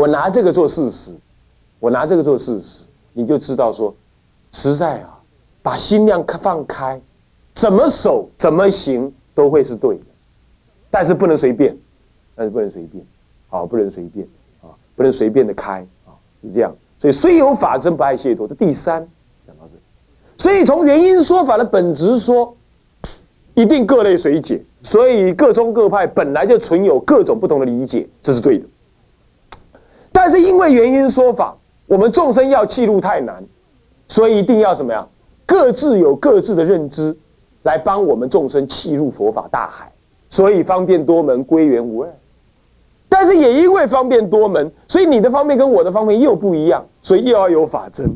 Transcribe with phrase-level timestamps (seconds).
[0.00, 1.14] 我拿这个做事实，
[1.78, 3.94] 我拿这个做事实，你就知道说，
[4.50, 5.20] 实在啊，
[5.62, 6.98] 把心量放开，
[7.52, 10.04] 怎么守怎么行都会是对的，
[10.90, 11.76] 但是不能随便，
[12.34, 13.04] 但是不能随便，
[13.50, 14.26] 啊，不能随便
[14.62, 16.74] 啊，不能随便的开啊，是这样。
[16.98, 19.06] 所以虽有法真不爱亵渎，这第三
[19.46, 20.42] 讲到这。
[20.42, 22.56] 所以从原因说法的本质说，
[23.52, 24.62] 一定各类随解。
[24.82, 28.64] 所以各宗各派本来就存有各种不同的理解，这是对的。
[30.30, 33.42] 是因为原因说法，我们众生要记录太难，
[34.08, 35.06] 所以一定要什么呀？
[35.46, 37.16] 各自有各自的认知，
[37.64, 39.90] 来帮我们众生契入佛法大海。
[40.28, 42.08] 所以方便多门归元无二。
[43.08, 48.06] 但是也因为方便多门，所以你的方面跟我的方面又不一样，所以又要有法真。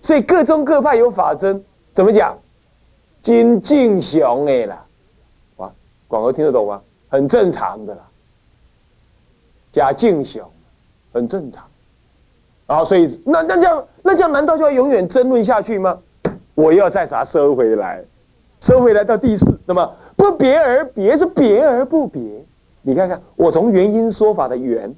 [0.00, 2.38] 所以各宗各派有法真，怎么讲？
[3.20, 4.84] 金敬雄哎啦。
[6.06, 6.80] 广哥听得懂吗？
[7.10, 8.00] 很正常的啦，
[9.72, 10.42] 加敬雄，
[11.12, 11.64] 很正常。
[12.66, 15.98] 啊，所以那那这样那这样难道就要永远争论下去吗？
[16.54, 18.04] 我要再啥收回来，
[18.60, 22.20] 收回来到第四，那么不别而别是别而不别。
[22.82, 24.94] 你看看，我从原因说法的圆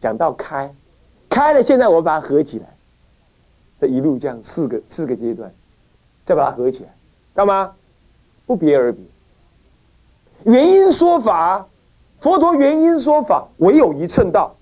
[0.00, 0.74] 讲到开，
[1.28, 2.66] 开了，现在我把它合起来，
[3.78, 5.52] 这一路这样四个四个阶段，
[6.24, 6.94] 再把它合起来，
[7.34, 7.72] 干嘛？
[8.46, 9.02] 不别而别。
[10.44, 11.66] 原因说法，
[12.20, 14.54] 佛陀原因说法，唯有一乘道，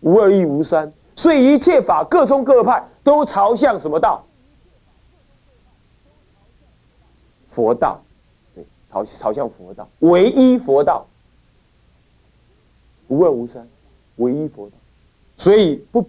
[0.00, 4.24] 无二亦无三，所以一切法各宗各派都朝向什么道？
[7.50, 8.00] 佛道，
[8.54, 11.06] 对，朝朝向佛道，唯一佛道，
[13.08, 13.66] 无二无三，
[14.16, 14.76] 唯一佛道，
[15.36, 16.08] 所以不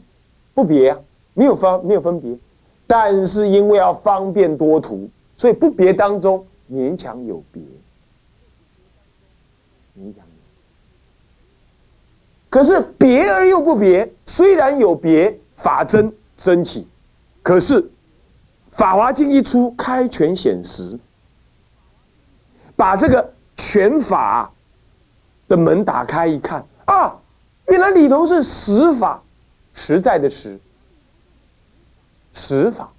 [0.53, 0.99] 不别啊，
[1.33, 2.37] 没有分没有分别，
[2.85, 7.63] 但是因为要方便多图，所以不别当中勉强有别。
[9.97, 10.23] 勉强
[12.49, 16.87] 可是别而又不别，虽然有别，法真真起，
[17.43, 17.81] 可是
[18.71, 20.97] 《法华经》一出，开权显实，
[22.75, 24.51] 把这个权法
[25.47, 27.15] 的门打开一看啊，
[27.67, 29.21] 原来里头是实法，
[29.75, 30.59] 实在的实，
[32.33, 32.91] 实法，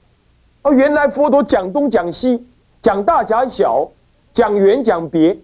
[0.63, 2.47] 哦，原来佛陀讲东讲西，
[2.81, 3.91] 讲大讲小，
[4.33, 5.37] 讲圆讲别。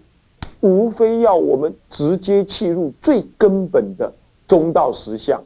[0.61, 4.11] 无非要我们直接契入最根本的
[4.47, 5.43] 中道实相，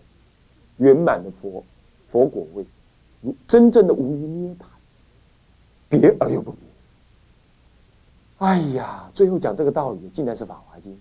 [0.77, 1.63] 圆满的佛
[2.11, 2.65] 佛果位，
[3.47, 4.65] 真正的无余涅槃，
[5.89, 6.59] 别而又不别。
[8.37, 10.91] 哎呀，最后讲这个道理，竟然是《法华经》，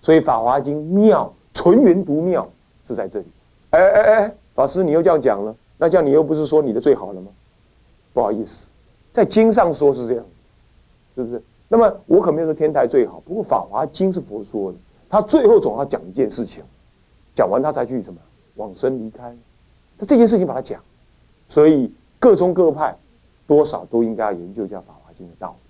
[0.00, 2.48] 所以《法华经》妙，纯元独妙
[2.86, 3.26] 是在这里。
[3.70, 7.28] 哎哎哎，老师，你又这样讲了，那这样你又不是说你的最好了吗？
[8.12, 8.70] 不好意思，
[9.12, 10.24] 在经上说是这样，
[11.16, 11.42] 是不是？
[11.74, 16.62] 那么我可没有说天台最好，不过《法华经》是佛说的，他最后总要讲一件事情，
[17.34, 18.20] 讲完他才去什么
[18.54, 19.36] 往生离开，
[19.98, 20.80] 他这件事情把它讲，
[21.48, 22.96] 所以各宗各派
[23.48, 25.68] 多少都应该要研究一下《法华经》的道理。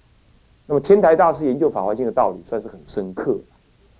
[0.66, 3.38] 那么天台大师研究《法华经》的道理算是很深刻，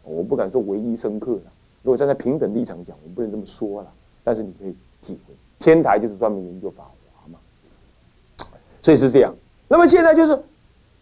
[0.02, 1.44] 我不敢说唯一深刻的，
[1.82, 3.90] 如果站在平等立场讲，我们不能这么说了，
[4.22, 7.38] 但是你可以体会，天台就是专门研究法华嘛，
[8.82, 9.34] 所以是这样。
[9.68, 10.38] 那么现在就是。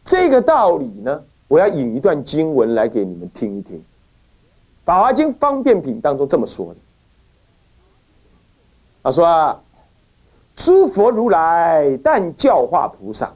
[0.05, 3.79] 这个道理呢，我要引一段经文来给你们听一听，
[4.85, 6.77] 《法华经方便品》当中这么说的。
[9.03, 9.61] 他说啊
[10.57, 13.33] ：“诸佛如来但教化菩萨，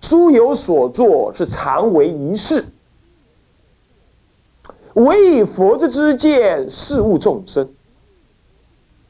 [0.00, 2.64] 诸有所作是常为一事，
[4.94, 7.68] 唯以佛之之见事物众生。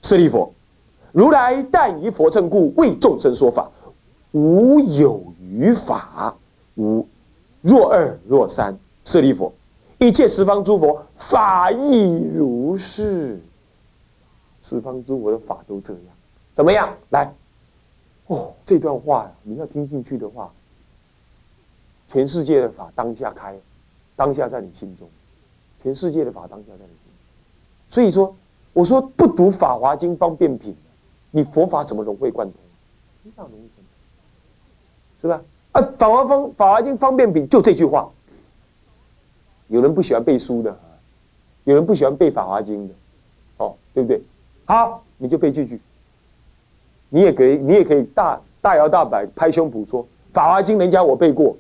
[0.03, 0.53] 舍利佛，
[1.13, 3.71] 如来但以佛乘故为众生说法，
[4.33, 6.35] 无有余法。”
[6.77, 7.07] 无
[7.61, 9.53] 若二若三，舍利佛，
[9.99, 13.41] 一切十方诸佛法亦如是。
[14.63, 16.03] 十方诸佛的法都这样，
[16.55, 16.93] 怎么样？
[17.11, 17.33] 来，
[18.27, 20.53] 哦，这段话你要听进去的话，
[22.11, 23.57] 全世界的法当下开，
[24.17, 25.09] 当下在你心中，
[25.83, 27.13] 全世界的法当下在你心中。
[27.89, 28.37] 所以说，
[28.73, 30.77] 我说不读《法华经》方便品，
[31.31, 32.61] 你佛法怎么融会贯通？
[33.23, 33.71] 非常容易，
[35.21, 35.41] 是吧？
[35.77, 38.09] 啊，《法华方《法华经》方便品就这句话。
[39.69, 40.75] 有人不喜欢背书的，
[41.65, 42.95] 有人不喜欢背《法华经》的，
[43.59, 44.23] 哦，对不对？
[44.65, 45.79] 好，你就背这句。
[47.11, 50.03] 你也可以，你也可以大大摇大摆拍胸脯说，
[50.33, 51.55] 《法华经》人家我背过，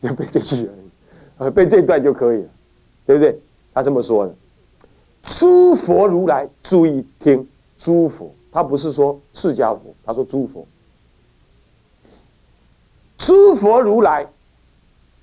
[0.00, 0.68] 就背这句
[1.38, 2.48] 而已，背这段就可以了，
[3.06, 3.40] 对不对？
[3.72, 4.34] 他这么说的。
[5.22, 7.48] 诸佛如来，注意听，
[7.78, 10.66] 诸佛，他不是说释迦佛，他说诸佛。
[13.18, 14.26] 诸佛如来，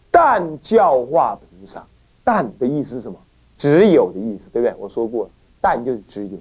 [0.09, 1.85] 但教化菩萨。
[2.23, 3.17] 但的意思是什么？
[3.57, 4.75] 只有的意思，对不对？
[4.79, 5.29] 我说过，
[5.59, 6.37] 但就是只有。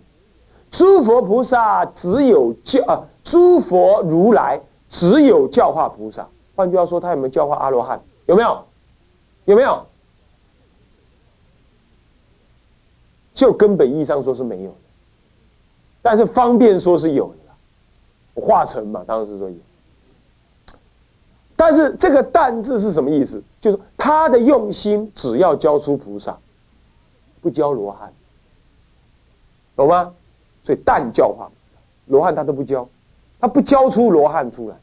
[0.71, 6.27] 诸佛菩萨只有教啊，诸佛如来只有教化菩萨。
[6.55, 8.01] 换句话说，他有没有教化阿罗汉？
[8.27, 8.65] 有没有？
[9.47, 9.85] 有没有？
[13.35, 14.77] 就根本意义上说是没有的，
[16.03, 19.57] 但是方便说是有的化成嘛，当然是说有。
[21.61, 23.43] 但是这个“但”字是什么意思？
[23.61, 26.39] 就是他的用心只要教出菩萨，
[27.43, 28.11] 不教罗汉，
[29.77, 30.11] 懂吗？
[30.65, 32.89] 所以“但”教化菩萨，罗汉他都不教，
[33.39, 34.77] 他不教出罗汉出来，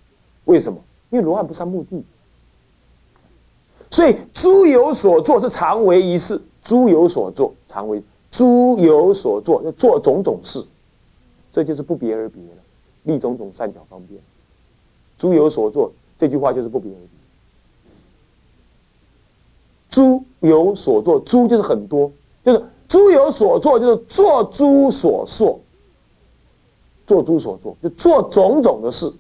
[0.46, 0.80] 为什么？
[1.10, 2.06] 因为罗汉不是他目的。
[3.90, 8.04] 所以诸有所作是常为一事，诸有所作常为。
[8.30, 10.64] 诸有所作，就做种种事，
[11.52, 12.62] 这就是不别而别了，
[13.02, 14.22] 立种种善巧方便。
[15.18, 17.10] 诸有所作这句话就是不别而别。
[19.90, 22.12] 诸有所作，诸就是很多，
[22.44, 25.60] 就是诸有所作，就是做诸所作，
[27.06, 29.12] 做诸所作，就做种种的事。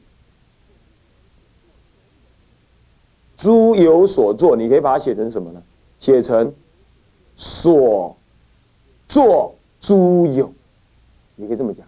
[3.37, 5.61] 诸有所作，你可以把它写成什么呢？
[5.99, 6.53] 写成
[7.35, 8.15] 所。
[9.09, 10.51] 做诸有，
[11.37, 11.87] 你可以这么讲，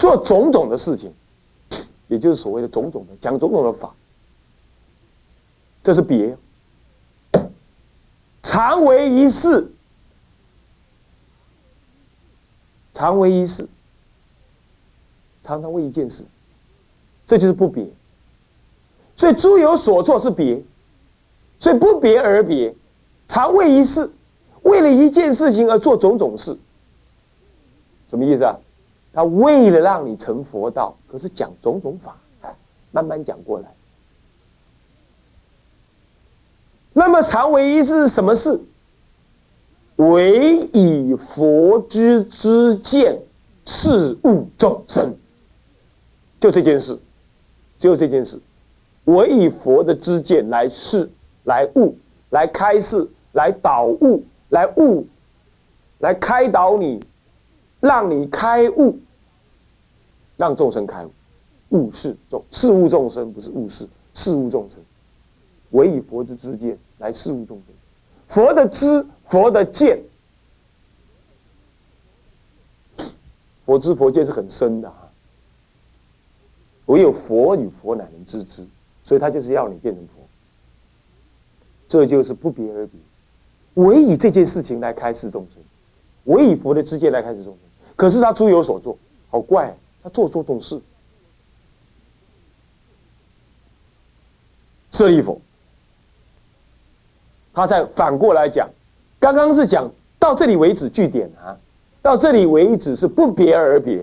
[0.00, 1.12] 做种种的事情，
[2.10, 3.94] 也就是所谓的种种的讲种种的法，
[5.82, 6.36] 这是别。
[8.42, 9.70] 常为一事，
[12.92, 13.68] 常为一事，
[15.44, 16.24] 常常为一件事，
[17.26, 17.88] 这就是不别。
[19.16, 20.60] 所以诸有所作是别，
[21.60, 22.74] 所以不别而别，
[23.28, 24.10] 常为一事。
[24.62, 26.58] 为了一件事情而做种种事，
[28.10, 28.58] 什么意思啊？
[29.12, 32.54] 他为了让你成佛道，可是讲种种法，哎
[32.90, 33.66] 慢慢讲过来。
[36.92, 38.60] 那么常为一是什么事？
[39.96, 43.20] 唯以佛之知见
[43.66, 45.14] 事物众生，
[46.40, 46.98] 就这件事，
[47.78, 48.40] 只有这件事，
[49.04, 51.10] 唯以佛的知见来示、
[51.44, 51.96] 来悟、
[52.30, 54.24] 来开示、来导悟。
[54.50, 55.06] 来悟，
[56.00, 57.00] 来开导你，
[57.80, 58.98] 让你开悟，
[60.36, 61.10] 让众生开悟，
[61.70, 64.78] 悟是众事物众生不是悟事，事物众生，
[65.70, 67.74] 唯以佛之知见来事物众生，
[68.28, 69.98] 佛的知，佛的见，
[73.64, 75.08] 佛知佛见是很深的啊，
[76.86, 78.66] 唯有佛与佛乃能知之，
[79.04, 80.22] 所以他就是要你变成佛，
[81.88, 83.00] 这就是不别而别。
[83.74, 85.62] 唯以这件事情来开示众生，
[86.24, 87.69] 唯以佛的知见来开示众生。
[88.00, 88.96] 可是他诸有所作，
[89.28, 90.80] 好怪，他做做种事。
[94.90, 95.38] 舍利弗，
[97.52, 98.70] 他在反过来讲，
[99.18, 99.86] 刚刚是讲
[100.18, 101.54] 到这里为止句点啊，
[102.00, 104.02] 到这里为止是不别而别，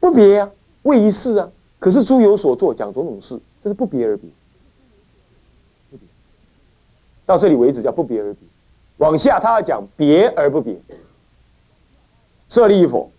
[0.00, 0.50] 不别啊，
[0.84, 1.50] 为一事啊。
[1.78, 4.30] 可是诸有所作，讲种种事，这是不别而别。
[7.26, 8.48] 到这里为止叫不别而别，
[8.96, 10.74] 往下他要讲别而不别。
[12.50, 13.10] 舍利弗，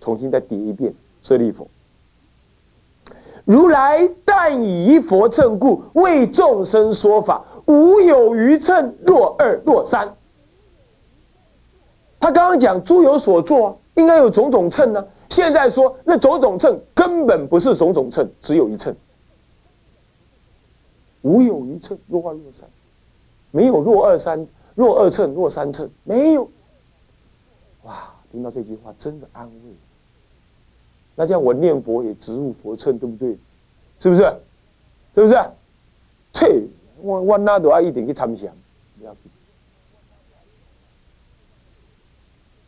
[0.00, 0.92] 重新再叠一遍。
[1.22, 1.68] 舍利弗，
[3.44, 10.14] 如来但以一佛乘故，为众生说法，无有余乘，若二若三。
[12.18, 15.06] 他刚刚讲诸有所作，应该有种种乘呢。
[15.28, 18.94] 现在说那种种乘根本不是种种乘，只有一乘。
[21.22, 22.68] 无有余乘，若二若三。
[23.50, 26.48] 没有若二三若二乘若三乘没有，
[27.86, 28.12] 哇！
[28.30, 29.74] 听到这句话真的安慰。
[31.14, 33.38] 那这样我念佛也植入佛乘，对不对？
[33.98, 34.22] 是不是？
[35.14, 35.34] 是不是？
[36.32, 36.62] 切，
[37.00, 38.52] 我我那都要一点去参详，
[38.98, 39.20] 不要紧。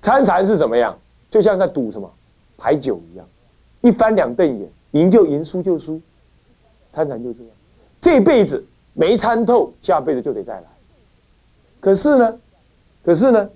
[0.00, 0.98] 参禅是什么样？
[1.30, 2.10] 就像在赌什么
[2.56, 3.28] 牌九一样，
[3.82, 6.00] 一翻两瞪眼，赢就赢，输就输。
[6.90, 7.50] 参禅就这样，
[8.00, 10.64] 这辈子没参透，下辈子就得再来。
[11.80, 12.40] 可是呢，
[13.04, 13.50] 可是呢，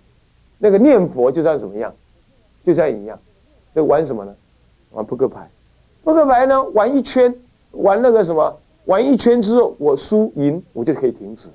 [0.65, 1.93] 那个念佛就像怎么样，
[2.65, 3.19] 就像一样，
[3.73, 4.33] 那玩什么呢？
[4.93, 5.51] 玩扑克牌。
[6.05, 7.35] 扑克牌呢，玩一圈，
[7.73, 11.49] 玩那个什么，玩一圈之后，我输赢，我就可以停止。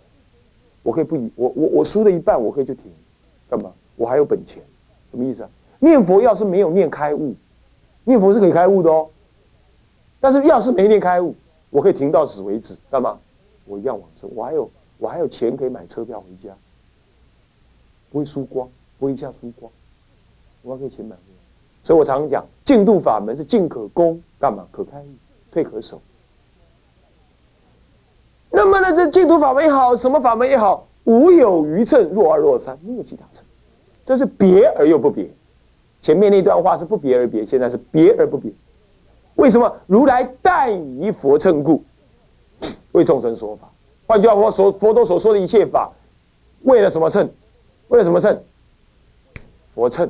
[0.83, 2.91] 我可以不赢，我我我输了一半，我可以就停。
[3.49, 3.71] 干嘛？
[3.95, 4.61] 我还有本钱。
[5.09, 5.49] 什么意思啊？
[5.79, 7.33] 念佛要是没有念开悟，
[8.03, 9.07] 念佛是可以开悟的哦。
[10.19, 11.33] 但是要是没念开悟，
[11.69, 12.75] 我可以停到此为止。
[12.91, 13.17] 干嘛？
[13.63, 14.69] 我一样往生，我还有。
[14.97, 16.53] 我还有钱可以买车票回家，
[18.11, 18.67] 不会输光，
[18.99, 19.71] 不会一下输光，
[20.63, 21.37] 我还可以钱买回来。
[21.83, 25.03] 所以我常常讲，净度法门是进可攻，干嘛可开
[25.51, 26.01] 退可守。
[28.49, 33.43] 那么呢，这净土法门也好，什么法门也好，无有余乘，若二若三，没有其他乘。
[34.05, 35.29] 这是别而又不别。
[36.01, 38.51] 前面那段话是不别而别，现在是别而不别。
[39.35, 39.73] 为什么？
[39.85, 41.83] 如来但以佛称故，
[42.93, 43.69] 为众生说法。
[44.07, 45.91] 换句话说，所佛陀所说的一切法，
[46.63, 47.29] 为了什么称？
[47.89, 48.41] 为了什么称？
[49.77, 50.09] 佛称。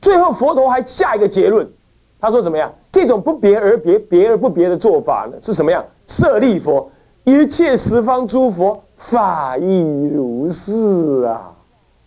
[0.00, 1.70] 最后，佛陀还下一个结论，
[2.18, 2.72] 他说什么呀？
[2.90, 5.84] 这种不别而别、别而不别的做法呢，是什么样？
[6.06, 6.90] 舍利佛，
[7.24, 9.80] 一切十方诸佛法亦
[10.14, 11.54] 如是啊！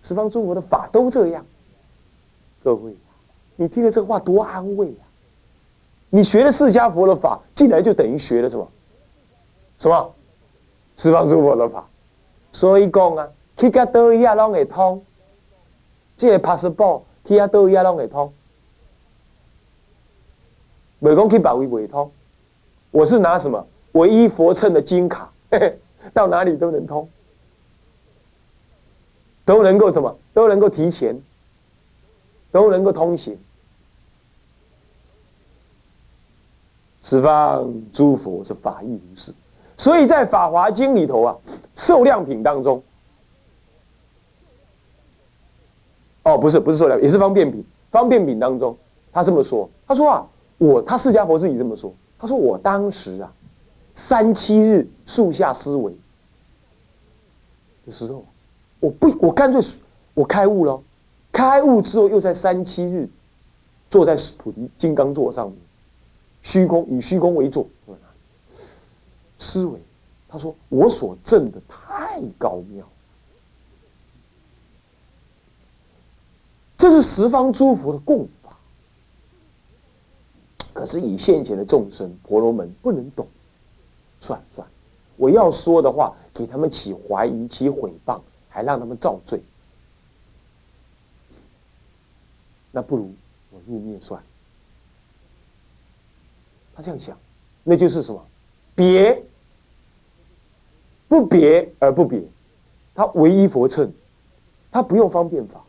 [0.02, 1.46] 十方诸佛的法都这样。
[2.64, 2.92] 各位，
[3.56, 5.06] 你听了这话多安慰啊！
[6.10, 8.68] 你学了释迦佛的法，进来就等于学了什么？
[9.78, 10.12] 什么？
[10.96, 11.86] 十方诸佛的法。
[12.52, 13.28] 所以讲啊，
[13.58, 15.04] 去到倒一啊拢会通，
[16.16, 18.32] 这个 passport 去到倒一啊拢会通。
[21.00, 22.12] 美工去保卫委通，
[22.92, 23.68] 我是拿什么？
[23.94, 25.32] 唯一佛称的金卡，
[26.14, 27.08] 到哪里都能通，
[29.46, 30.18] 都能够什么？
[30.34, 31.20] 都能够提前，
[32.52, 33.38] 都能够通行。
[37.02, 39.34] 十方诸佛是法亦如是，
[39.78, 41.38] 所以在《法华经》里头啊，
[41.76, 42.84] 受量品当中，
[46.28, 48.78] 哦，不是不是塑料，也是方便品，方便品当中，
[49.12, 50.28] 他这么说，他说啊。
[50.60, 53.32] 我他释迦佛自己这么说，他说我当时啊，
[53.94, 55.96] 三七日树下思维
[57.86, 58.26] 的时候，
[58.80, 59.62] 我不我干脆
[60.16, 60.82] 我开悟了，
[61.32, 63.08] 开悟之后又在三七日
[63.88, 65.56] 坐在菩提金刚座上面，
[66.42, 67.68] 虚空以虚空为坐，
[69.38, 69.80] 思维，
[70.28, 72.84] 他说我所证的太高妙，
[76.90, 78.26] 这是十方诸佛的供。
[80.72, 83.28] 可是以现前的众生婆罗门不能懂，
[84.22, 84.74] 算了算了，
[85.18, 89.42] 我要说的话给他们起怀疑、起毁谤，还让他们造罪，
[92.72, 93.12] 那不如
[93.52, 94.24] 我入灭算。
[96.74, 97.18] 他这样想，
[97.66, 98.26] 那就是什么？
[98.76, 99.22] 别
[101.10, 102.24] 不别而不别，
[102.96, 103.92] 他唯一佛称，
[104.72, 105.62] 他不用方便法，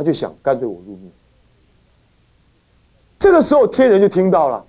[0.00, 1.10] 他就想干脆我入灭。
[3.18, 4.64] 这个时候，天人就听到了，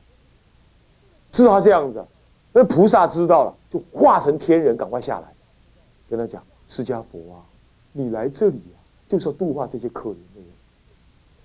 [1.32, 2.06] 知道他这样子，
[2.52, 5.34] 那菩萨知道了，就化成天人，赶快下来，
[6.10, 7.40] 跟他讲：“释迦佛啊，
[7.94, 10.46] 你来这里啊，就是要度化这些可怜的人。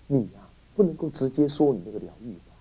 [0.08, 0.40] 你呀，
[0.74, 2.52] 不能够直接说你那个疗愈法，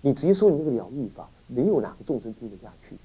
[0.00, 2.96] 你直接说你那个疗愈法，没有哪个众生听得下去。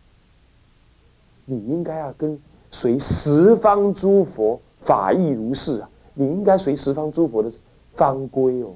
[1.45, 7.51] 你应该要跟随十方诸佛法亦如是啊，你应该随十方诸佛的
[7.95, 8.73] 方规哦。”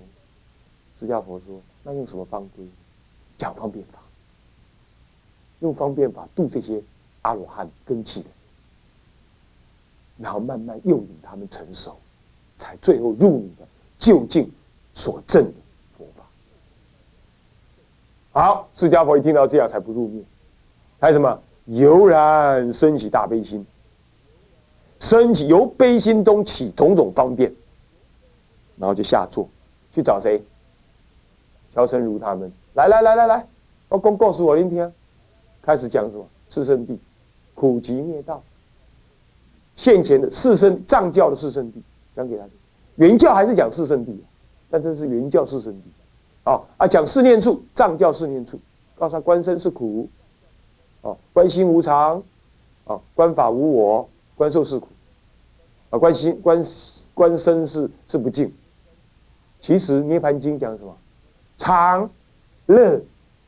[1.00, 2.66] 释迦佛说：“那用什么方规？
[3.38, 4.00] 讲方便法，
[5.60, 6.82] 用方便法度这些
[7.24, 8.30] 阿罗汉根器的，
[10.18, 11.98] 然后慢慢诱引他们成熟，
[12.58, 13.68] 才最后入你的
[14.00, 14.50] 究竟
[14.94, 15.54] 所证的
[15.98, 16.24] 佛法。”
[18.40, 20.24] 好，释迦佛一听到这样，才不入灭，
[21.00, 21.40] 还有什么？
[21.66, 23.66] 油然升起大悲心，
[25.04, 27.54] 升起由悲心中起种种方便，
[28.78, 29.46] 然后就下座
[29.94, 30.42] 去找谁？
[31.74, 32.50] 乔成如他们。
[32.74, 33.46] 来来来来来，
[33.90, 34.90] 我公告诉我您听，
[35.62, 36.26] 开始讲什么？
[36.50, 36.98] 四圣谛，
[37.54, 38.42] 苦集灭道。
[39.76, 41.74] 现前的四圣藏教的四圣谛
[42.16, 42.54] 讲给他听，
[42.96, 44.16] 原教还是讲四圣谛，
[44.70, 46.50] 但这是原教四圣谛。
[46.50, 48.58] 哦啊，讲四念处，藏教四念处，
[48.96, 50.08] 告诉他观身是苦，
[51.02, 52.24] 哦，观心无常，
[52.86, 54.88] 哦，观法无我，观受是苦，
[55.94, 56.60] 啊，观心观
[57.14, 58.52] 观身是是不净。
[59.62, 60.98] 其实涅盘经讲什么？
[61.60, 62.10] 常
[62.66, 63.00] 乐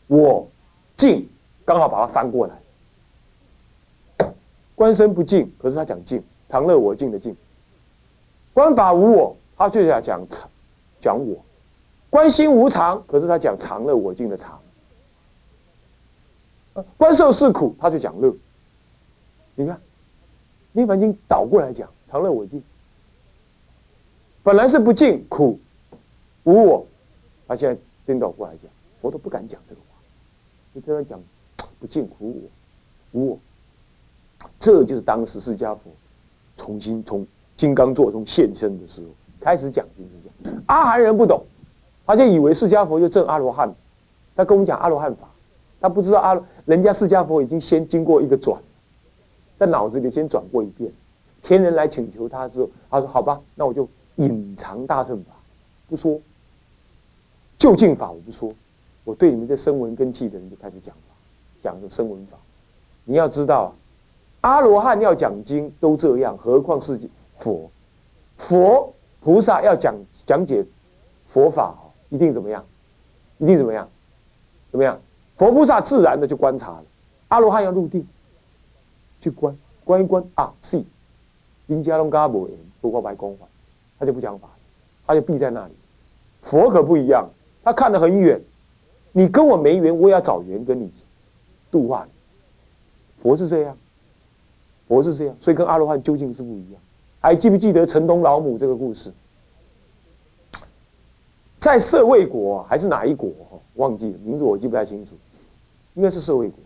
[0.05, 0.47] 我
[0.95, 1.27] 净，
[1.65, 4.29] 刚好把它翻过来。
[4.75, 7.35] 观身不净，可是他讲净，常乐我净的净。
[8.53, 10.47] 观法无我，他就要讲常，
[11.01, 11.43] 讲我。
[12.11, 14.61] 观心无常，可是他讲常乐我净的常。
[16.95, 18.31] 观受是苦，他就讲乐。
[19.55, 19.81] 你看，
[20.73, 22.63] 涅盘经倒过来讲，常乐我净。
[24.41, 25.59] 本来是不净苦
[26.43, 26.87] 无我，
[27.45, 27.79] 他现在。
[28.05, 29.97] 颠倒过来讲，佛都不敢讲这个话，
[30.73, 31.19] 你跟他讲
[31.79, 32.39] 不净苦
[33.13, 33.39] 我无我，
[34.59, 35.91] 这就是当时释迦佛
[36.55, 39.07] 重新从金刚座中现身的时候
[39.39, 40.09] 开始讲就是
[40.43, 40.61] 这样。
[40.67, 41.43] 阿含人不懂，
[42.05, 43.73] 他就以为释迦佛就证阿罗汉，
[44.35, 45.27] 他跟我们讲阿罗汉法，
[45.81, 48.61] 他不知道阿人家释迦佛已经先经过一个转，
[49.57, 50.93] 在脑子里先转过一遍，
[51.45, 55.31] 天人来请求他之后，他说好吧，那我就隐藏大乘法，
[55.87, 56.19] 不说。
[57.59, 58.51] 就近法我不说，
[59.03, 61.01] 我对你们这声闻根器的人就开始讲了，
[61.61, 62.35] 讲这声闻法。
[63.03, 63.75] 你要知道，
[64.41, 66.99] 阿罗汉要讲经都这样，何况是
[67.37, 67.69] 佛，
[68.37, 70.65] 佛菩萨要讲讲解
[71.27, 71.77] 佛法
[72.09, 72.65] 一定怎么样？
[73.37, 73.87] 一定怎么样？
[74.71, 74.99] 怎么样？
[75.37, 76.83] 佛菩萨自然的就观察了，
[77.27, 78.07] 阿罗汉要入定，
[79.21, 80.83] 去观观一观啊，是，
[81.67, 83.47] 林家龙嘎不言，不过白光环，
[83.99, 84.49] 他就不讲法，
[85.07, 85.73] 他就闭在那里。
[86.41, 87.27] 佛可不一样，
[87.63, 88.39] 他看得很远，
[89.11, 90.91] 你跟我没缘，我也要找缘跟你
[91.71, 92.11] 度化你。
[93.21, 93.75] 佛是这样，
[94.87, 96.81] 佛是这样，所以跟阿罗汉究竟是不一样。
[97.19, 99.11] 还记不记得城东老母这个故事？
[101.59, 103.31] 在舍卫国还是哪一国？
[103.73, 105.15] 忘记了名字，我记不太清楚。
[105.95, 106.59] 应该是舍卫国。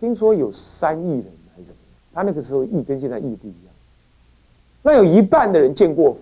[0.00, 1.90] 听说有三亿人还是怎么样？
[2.14, 3.71] 他那个时候亿跟现在亿不一样。
[4.82, 6.20] 那有一半的人见过佛，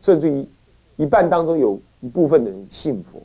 [0.00, 0.46] 甚至于
[0.96, 3.20] 一半当中有一部分的人信佛，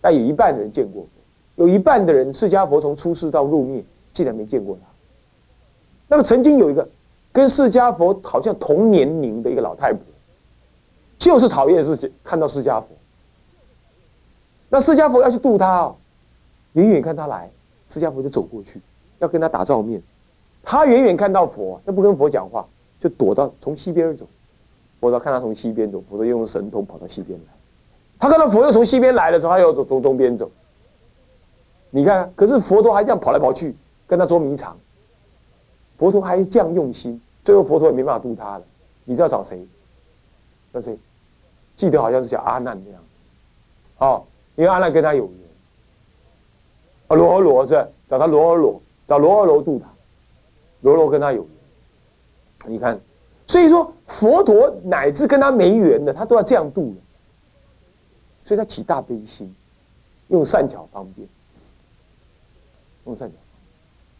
[0.00, 1.08] 但有一半的人见过佛，
[1.56, 3.84] 有一半的人释迦佛从出世到入灭。
[4.16, 4.88] 竟然没见过他。
[6.08, 6.88] 那么曾经有一个
[7.32, 10.00] 跟释迦佛好像同年龄的一个老太婆，
[11.18, 12.86] 就是讨厌释看到释迦佛。
[14.70, 15.96] 那释迦佛要去度他哦，
[16.72, 17.50] 远远看他来，
[17.90, 18.80] 释迦佛就走过去，
[19.18, 20.00] 要跟他打照面。
[20.62, 22.66] 他远远看到佛，那不跟佛讲话，
[23.00, 24.26] 就躲到从西边走。
[25.00, 27.46] 佛陀看他从西边走，佛陀用神通跑到西边来。
[28.18, 30.50] 他看到佛又从西边来的时候，他又从东边走。
[31.90, 33.74] 你看，可是佛陀还这样跑来跑去。
[34.08, 34.78] 跟他捉迷藏，
[35.98, 38.64] 佛陀还这样用心，最后佛陀也没办法渡他了。
[39.04, 39.66] 你知道找谁？
[40.72, 40.96] 找谁？
[41.74, 43.08] 记得好像是叫阿难那样子，
[43.98, 44.22] 哦，
[44.54, 45.34] 因为阿难跟他有缘。
[47.08, 47.74] 啊，罗罗是
[48.08, 49.86] 找他罗罗，找罗罗渡他，
[50.82, 51.55] 罗罗跟他有缘。
[52.64, 52.98] 你看，
[53.46, 56.96] 所以说佛陀乃至跟他没缘的，他都要这样度的，
[58.44, 59.54] 所以他起大悲心，
[60.28, 61.28] 用善巧方便，
[63.04, 63.34] 用善巧。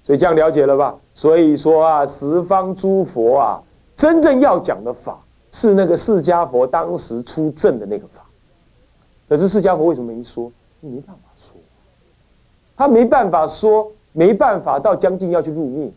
[0.05, 0.97] 所以这样了解了吧？
[1.15, 3.63] 所以说啊，十方诸佛啊，
[3.97, 8.23] 真正要讲的法是那个释迦佛当时出阵的那个法。
[9.29, 10.53] 可是释迦佛为什么没说？
[10.81, 11.57] 没办法说，
[12.77, 15.91] 他没办法说，没办法到将近要去入灭，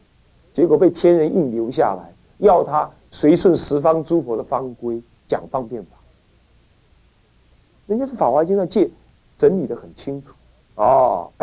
[0.51, 5.95] 结果被天人硬留下来，要他随顺十方诸佛的方规讲方便法。
[7.87, 8.89] 人家是《法华经》上借
[9.37, 10.33] 整理的很清楚
[10.75, 11.31] 哦。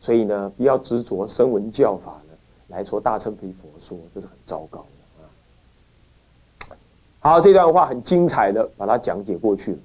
[0.00, 2.34] 所以呢，不要执着声闻教法呢，
[2.68, 6.76] 来说大乘非佛说，这是很糟糕的啊。
[7.20, 9.76] 好，这段话很精彩的，把它讲解过去。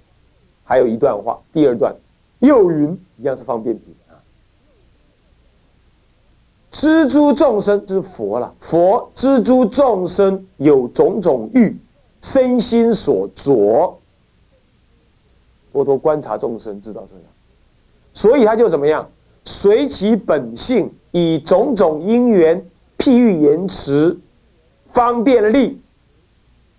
[0.64, 1.94] 还有一段话，第二段
[2.40, 3.94] 又云，一样是方便品。
[6.84, 8.54] 知诸众生，这是佛了。
[8.60, 11.74] 佛知诸众生有种种欲，
[12.22, 13.98] 身心所着。
[15.72, 17.24] 佛陀观察众生，知道这样，
[18.14, 19.10] 所以他就怎么样？
[19.46, 22.62] 随其本性，以种种因缘
[22.98, 24.20] 譬喻言辞，
[24.88, 25.80] 方便利，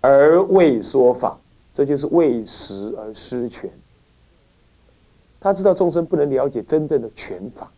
[0.01, 1.35] 而未说法。
[1.73, 3.67] 这就是为实而失权。
[5.39, 7.71] 他知道众生不能了解真正的权法，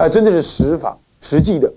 [0.00, 1.70] 啊，真正的实法，实际的。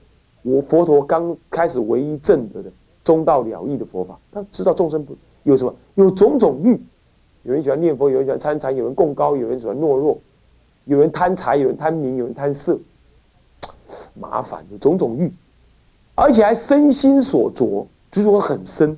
[0.43, 2.71] 我佛陀刚开始唯一正德的
[3.03, 6.81] 中道了义的佛法，他知道众生不有什么，有种种欲。
[7.43, 10.17] 有人喜欢念佛，有人喜欢参禅，有人供高，有人喜欢懦弱。
[10.85, 12.79] 有人贪财，有人贪名，有人贪色，
[14.13, 15.29] 麻烦有种种欲，
[16.15, 18.97] 而且还身心所着，执着很深。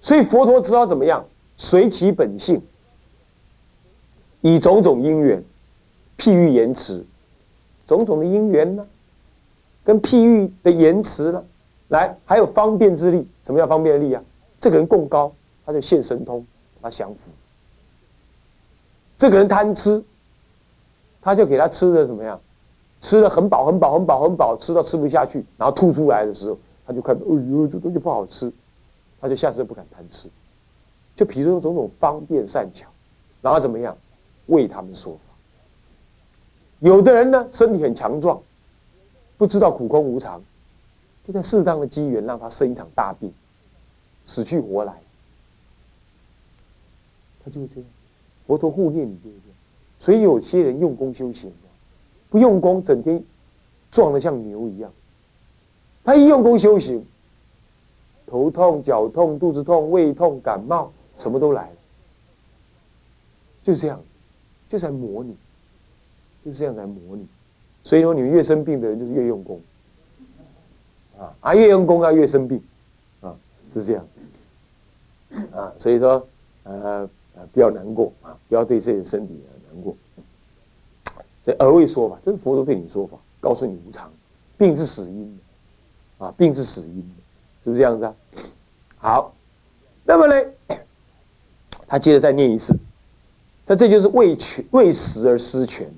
[0.00, 1.24] 所以佛陀知道怎么样
[1.56, 2.62] 随其本性，
[4.40, 5.42] 以种种因缘
[6.16, 7.04] 譬喻言辞，
[7.86, 8.86] 种种的因缘呢，
[9.84, 11.44] 跟譬喻的言辞呢，
[11.88, 13.26] 来还有方便之力。
[13.44, 14.22] 什么叫方便力啊？
[14.60, 15.32] 这个人供高，
[15.66, 16.46] 他就现神通，
[16.80, 17.30] 他降服。
[19.18, 20.02] 这个人贪吃。
[21.24, 22.40] 他就给他吃的怎么样？
[23.00, 28.52] 吃的很饱，很饱，很饱，很饱，吃到吃不下去，然后吐出来的时候，他就看，哎呦，这东西不好吃，
[29.20, 30.28] 他就下次不敢贪吃。
[31.14, 32.88] 就比如说种种方便善巧，
[33.40, 33.96] 然后怎么样
[34.46, 35.31] 为他们说法。
[36.82, 38.42] 有的人呢，身体很强壮，
[39.38, 40.42] 不知道苦空无常，
[41.24, 43.32] 就在适当的机缘让他生一场大病，
[44.26, 44.92] 死去活来。
[47.44, 47.84] 他就是这样，
[48.48, 49.56] 佛陀护念你就是这样。
[50.00, 51.52] 所以有些人用功修行，
[52.28, 53.22] 不用功，整天
[53.92, 54.92] 壮得像牛一样。
[56.02, 57.06] 他一用功修行，
[58.26, 61.76] 头痛、脚痛、肚子痛、胃痛、感冒，什么都来了。
[63.62, 64.02] 就这样，
[64.68, 65.36] 就是在磨你，
[66.44, 67.26] 就这样来磨你。
[67.84, 69.60] 所以说，你们越生病的人，就是越用功
[71.18, 72.62] 啊啊，越用功啊，越生病
[73.20, 73.34] 啊，
[73.72, 74.06] 是这样
[75.52, 75.72] 啊。
[75.78, 76.26] 所以说，
[76.64, 79.40] 呃呃，不要难过啊，不要对自己的身体。
[79.74, 79.96] 难过，
[81.46, 84.12] 这而为说法，这是佛陀对你说法，告诉你无常，
[84.58, 85.40] 病是死因
[86.18, 86.96] 啊，病是死因
[87.64, 88.14] 是不是这样子啊？
[88.98, 89.34] 好，
[90.04, 90.78] 那么呢，
[91.86, 92.76] 他接着再念一次，
[93.66, 95.90] 那这就是为权为实而失权，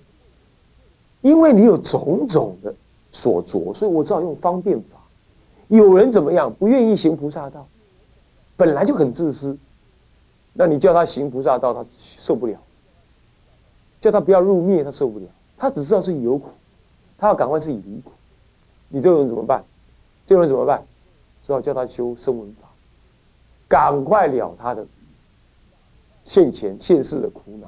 [1.24, 2.74] 因为你有种种的
[3.10, 4.98] 所着，所以我只好用方便法。
[5.68, 7.66] 有人怎么样不愿意行菩萨道，
[8.58, 9.56] 本来就很自私，
[10.52, 12.58] 那你叫他行菩萨道，他受不了；
[14.02, 15.24] 叫他不要入灭，他受不了。
[15.56, 16.50] 他只知道自己有苦，
[17.16, 18.12] 他要赶快自己离苦。
[18.90, 19.64] 你这种人怎么办？
[20.26, 20.84] 这种人怎么办？
[21.46, 22.68] 只好叫他修声闻法，
[23.66, 24.86] 赶快了他的
[26.26, 27.66] 现前现世的苦恼。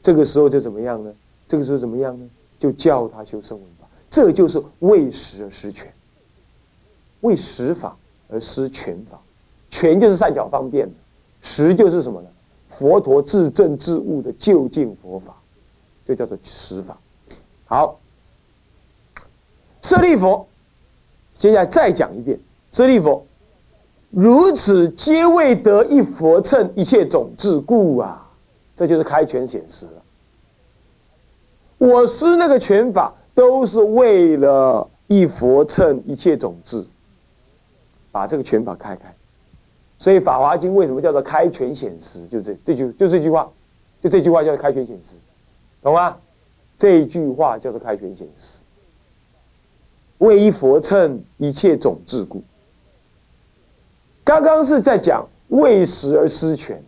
[0.00, 1.12] 这个时候就怎么样呢？
[1.46, 2.26] 这个时候怎么样呢？
[2.58, 3.86] 就叫他修声闻法。
[4.10, 5.92] 这就是为实而失权，
[7.20, 7.96] 为实法
[8.28, 9.18] 而失权法。
[9.70, 10.94] 权就是善巧方便的，
[11.42, 12.28] 实就是什么呢？
[12.68, 15.34] 佛陀自证自悟的究竟佛法，
[16.06, 16.96] 就叫做实法。
[17.66, 17.98] 好，
[19.82, 20.46] 舍利佛，
[21.34, 22.38] 接下来再讲一遍。
[22.72, 23.26] 舍利佛，
[24.10, 28.30] 如此皆未得一佛乘一切种智故啊！
[28.76, 29.86] 这就是开权显示。
[31.78, 36.84] 我施那个拳法，都是为了一佛乘一切种智，
[38.10, 39.14] 把这个拳法开开。
[39.98, 42.26] 所以《法华经》为什么叫做开权显实？
[42.28, 43.48] 就这这句，就这句话，
[44.02, 45.14] 就这句话叫做开权显实，
[45.82, 46.16] 懂吗？
[46.76, 48.58] 这句话叫做开权显示，
[50.18, 52.42] 为一佛乘一切种智故。
[54.22, 56.80] 刚刚是在讲为实而失权，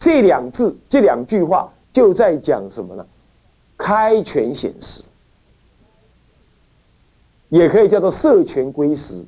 [0.00, 3.06] 这两字这两句话就在讲什么呢？
[3.76, 5.02] 开权显示，
[7.48, 9.24] 也可以叫做摄权归实。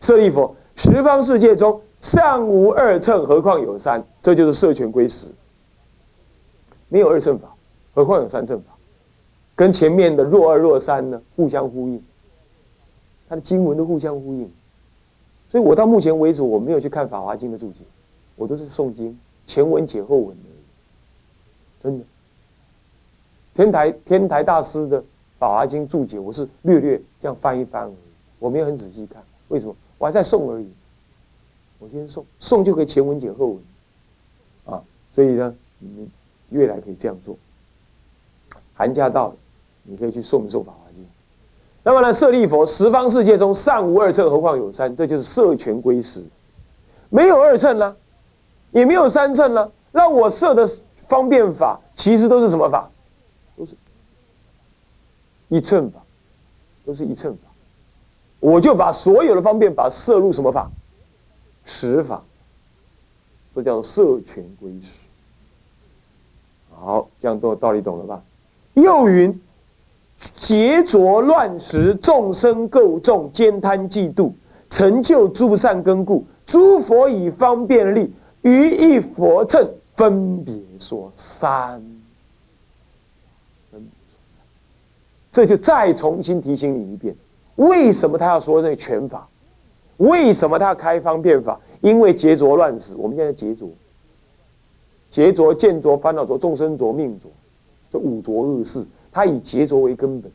[0.00, 4.02] 舍利弗，十方世界中尚无二乘，何况有三？
[4.22, 5.28] 这就是摄权归实。
[6.88, 7.54] 没有二乘法，
[7.94, 8.72] 何况有三乘法？
[9.54, 12.02] 跟前面的若二若三呢，互相呼应，
[13.28, 14.50] 它的经文都互相呼应，
[15.50, 17.80] 所以我到目前为止我没有去看《法华经》的注解，
[18.36, 22.04] 我都是诵经，前文解后文而已，真的。
[23.60, 24.98] 天台天台大师的
[25.38, 27.94] 《法华经》注解，我是略略这样翻一翻而已，
[28.38, 29.76] 我没有很仔细看，为什么？
[29.98, 30.66] 我还在诵而已，
[31.78, 33.58] 我先诵，诵就可以前文解后文，
[34.64, 34.80] 啊，
[35.14, 36.10] 所以呢，你们
[36.48, 37.36] 越来可以这样做。
[38.72, 39.34] 寒假到了。
[39.82, 41.02] 你可以去诵一诵《法华经》。
[41.82, 44.96] 那么呢，舍利佛，十方世界中尚无二乘，何况有三？
[44.96, 46.24] 这就是摄权归实。
[47.10, 47.94] 没有二乘呢，
[48.70, 49.70] 也没有三乘呢。
[49.92, 50.66] 让我设的
[51.08, 52.90] 方便法，其实都是什么法？
[55.50, 56.00] 一乘法，
[56.86, 57.40] 都是一乘法。
[58.40, 60.70] 我就把所有的方便法摄入什么法？
[61.66, 62.22] 实法。
[63.54, 65.00] 这叫做摄权归实。
[66.70, 68.22] 好，这样都道理懂了吧？
[68.74, 69.38] 又云。
[70.36, 74.30] 劫浊乱时，众生垢重，兼贪嫉妒，
[74.68, 76.24] 成就诸不善根故。
[76.46, 81.82] 诸佛以方便力，于一佛乘分别说三。
[85.40, 87.16] 这就再重新提醒你一遍：
[87.56, 89.26] 为什么他要说那个权法？
[89.96, 91.58] 为什么他要开方便法？
[91.80, 93.66] 因为劫浊乱世，我们现在劫浊、
[95.08, 97.30] 劫浊、见浊、烦恼浊、众生浊、命浊，
[97.90, 98.84] 这五浊恶世。
[99.10, 100.30] 他以劫浊为根本，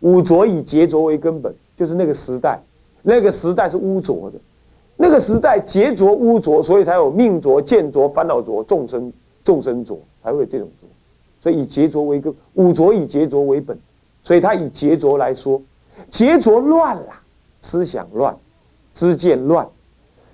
[0.00, 2.60] 五浊以劫浊为根本，就是那个时代，
[3.00, 4.38] 那个时代是污浊的，
[4.98, 9.10] 那个时代劫浊污浊，所以才有命浊、见浊、烦恼浊、众生
[9.42, 10.88] 众生浊，才会有这种浊。
[11.40, 13.78] 所以以劫浊为根，五浊以劫浊为本，
[14.24, 15.62] 所以他以劫浊来说，
[16.10, 17.12] 劫浊乱了，
[17.60, 18.36] 思想乱，
[18.94, 19.68] 知见乱，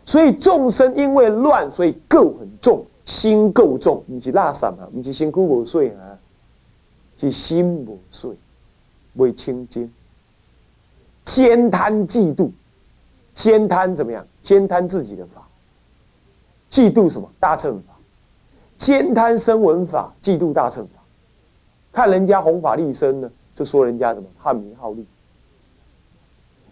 [0.06, 4.88] 所以众生因为乱，所以垢很重，心垢重，你是垃圾嘛？
[4.92, 6.16] 你是心垢无碎啊？
[7.18, 8.30] 是心不碎，
[9.16, 9.92] 未清净，
[11.24, 12.50] 兼贪嫉妒，
[13.34, 14.26] 兼贪怎么样？
[14.40, 15.46] 兼贪自己的法，
[16.70, 17.28] 嫉妒什么？
[17.38, 17.94] 大乘法，
[18.78, 21.02] 兼贪声闻法，嫉妒大乘法。
[21.92, 25.04] 看人家弘法利生呢，就说人家什么汉名好利。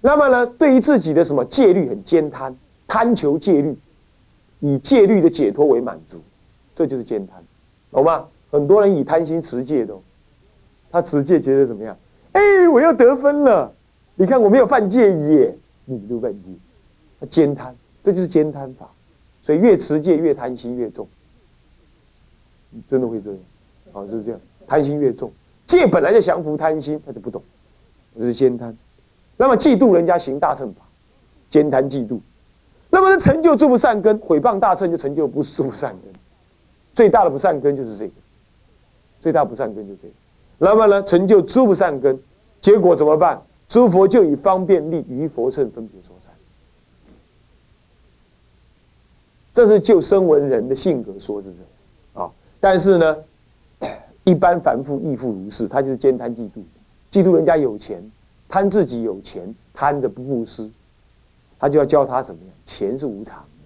[0.01, 3.77] 那么呢，对于自己的什么戒律很兼贪，贪求戒律，
[4.61, 6.19] 以戒律的解脱为满足，
[6.75, 7.45] 这就是兼贪，
[7.91, 8.27] 懂吗？
[8.51, 9.95] 很多人以贪心持戒的。
[10.91, 11.95] 他持戒觉得怎么样？
[12.33, 13.71] 哎，我要得分了！
[14.15, 16.49] 你看我没有犯戒耶，你就犯戒。
[17.21, 18.89] 他兼贪，这就是兼贪法。
[19.43, 21.07] 所以越持戒越贪心越重，
[22.89, 23.39] 真的会这样。
[23.93, 25.31] 好，就是这样，贪心越重。
[25.69, 27.41] 戒本来就降服贪心，他就不懂，
[28.19, 28.77] 这是兼贪。
[29.37, 30.81] 那么嫉妒人家行大乘法，
[31.49, 32.19] 兼贪嫉妒。
[32.91, 36.13] 那么成就诸不善根，毁谤大乘就成就不诸不善根。
[36.95, 38.13] 最大的不善根就是这个，
[39.21, 40.15] 最大不善根就这个。
[40.57, 42.19] 那么呢，成就诸不善根，
[42.61, 43.41] 结果怎么办？
[43.69, 46.33] 诸佛就以方便力于佛乘分别说三。
[49.53, 52.33] 这是就声闻人的性格说是这样啊。
[52.59, 53.17] 但是呢，
[54.29, 56.61] 一般凡夫亦复如是，他就是兼贪嫉妒，
[57.11, 58.03] 嫉妒人家有钱，
[58.49, 60.71] 贪自己有钱，贪着不布施，
[61.59, 62.53] 他就要教他怎么样？
[62.67, 63.65] 钱是无常的，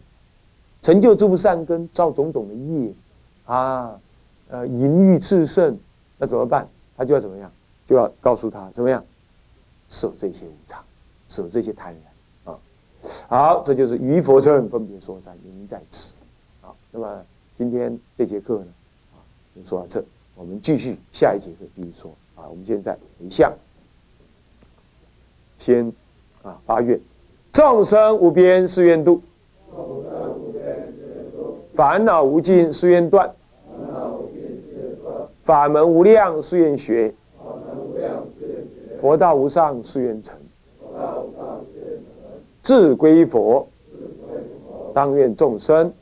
[0.80, 2.94] 成就诸不善根，造种种的业
[3.44, 3.98] 啊，
[4.48, 5.76] 呃，淫欲炽盛，
[6.16, 6.68] 那怎么办？
[6.96, 7.50] 他就要怎么样？
[7.84, 9.04] 就要告诉他怎么样
[9.88, 10.80] 舍这些无常，
[11.28, 11.96] 舍这些贪婪。
[13.26, 16.12] 好，这就是于佛称分别说在，原因在此。
[16.60, 17.20] 好，那么
[17.58, 18.66] 今天这节课呢，
[19.12, 19.18] 啊，
[19.56, 22.10] 就说到这，我们继续下一节课继续说。
[22.34, 23.52] 啊，我们现在回向，
[25.58, 25.92] 先
[26.42, 26.98] 啊发愿，
[27.52, 29.22] 众生无边誓愿度，
[31.74, 33.30] 烦恼无尽誓愿断，
[35.42, 37.14] 法门无量誓愿学，
[39.00, 40.34] 佛道无上誓愿成。
[42.62, 43.68] 智归佛，
[44.94, 45.92] 当愿众生。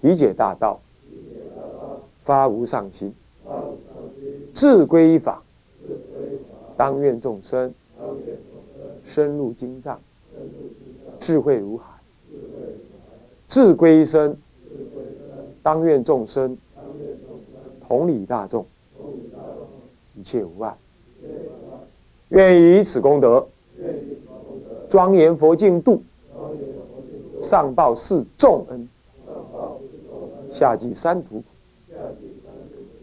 [0.00, 0.80] 理解大道，
[2.26, 3.12] 发无上心；
[4.52, 5.40] 自归法，
[6.76, 7.72] 当愿众生
[9.04, 10.00] 深入经藏，
[11.20, 11.84] 智慧如海；
[13.46, 14.36] 自归身，
[15.62, 16.58] 当愿众生
[17.86, 18.66] 同理大众，
[20.16, 20.76] 一切无碍。
[22.30, 23.46] 愿以此功德。
[24.90, 26.02] 庄严佛净土，
[27.40, 28.88] 上报四重恩，
[30.50, 31.44] 下济三途苦。